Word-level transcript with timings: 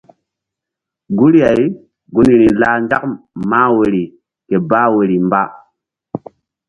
Guri-ay 1.17 1.61
gunri 2.13 2.47
lah 2.59 2.75
nzak 2.83 3.03
mah 3.49 3.67
woyri 3.75 4.03
ke 4.47 4.55
bah 4.69 4.87
woyri 4.93 5.17
mba. 5.27 5.43